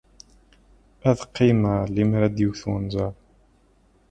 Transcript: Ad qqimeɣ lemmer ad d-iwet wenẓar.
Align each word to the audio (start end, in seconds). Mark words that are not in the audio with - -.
Ad 1.09 1.19
qqimeɣ 1.27 1.81
lemmer 1.95 2.21
ad 2.27 2.33
d-iwet 2.35 2.61
wenẓar. 2.69 3.13